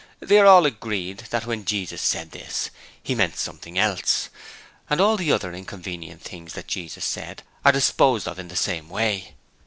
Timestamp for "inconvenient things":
5.53-6.53